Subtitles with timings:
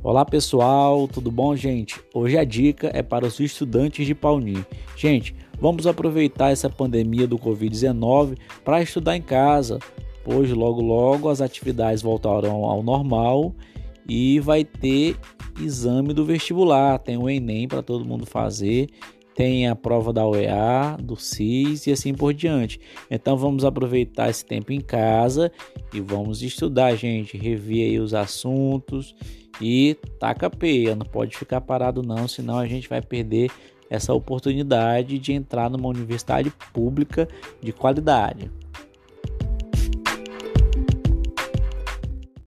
[0.00, 2.00] Olá pessoal, tudo bom, gente?
[2.14, 4.64] Hoje a dica é para os estudantes de Pauni.
[4.96, 9.80] Gente, vamos aproveitar essa pandemia do Covid-19 para estudar em casa.
[10.24, 13.52] Hoje, logo logo, as atividades voltarão ao normal
[14.08, 15.16] e vai ter
[15.60, 17.00] exame do vestibular.
[17.00, 18.88] Tem o Enem para todo mundo fazer
[19.38, 22.80] tem a prova da UEA, do CIS e assim por diante.
[23.08, 25.52] Então vamos aproveitar esse tempo em casa
[25.94, 29.14] e vamos estudar, gente, rever aí os assuntos
[29.60, 33.48] e taca peia, não pode ficar parado não, senão a gente vai perder
[33.88, 37.28] essa oportunidade de entrar numa universidade pública
[37.62, 38.50] de qualidade.